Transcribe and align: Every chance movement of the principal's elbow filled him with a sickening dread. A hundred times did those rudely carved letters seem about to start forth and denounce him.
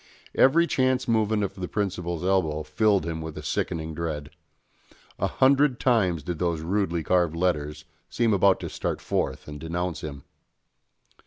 Every 0.33 0.65
chance 0.65 1.07
movement 1.07 1.43
of 1.43 1.53
the 1.53 1.67
principal's 1.67 2.23
elbow 2.25 2.63
filled 2.63 3.05
him 3.05 3.21
with 3.21 3.37
a 3.37 3.43
sickening 3.43 3.93
dread. 3.93 4.31
A 5.19 5.27
hundred 5.27 5.79
times 5.79 6.23
did 6.23 6.39
those 6.39 6.61
rudely 6.61 7.03
carved 7.03 7.35
letters 7.35 7.85
seem 8.09 8.33
about 8.33 8.59
to 8.61 8.69
start 8.71 8.99
forth 8.99 9.47
and 9.47 9.59
denounce 9.59 10.01
him. 10.01 10.23